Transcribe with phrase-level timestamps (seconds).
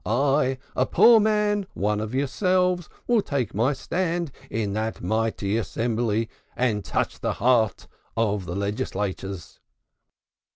[0.03, 6.27] I, a poor man, one of yourselves, will take my stand in that mighty assembly
[6.55, 9.59] and touch the hearts of the legislators.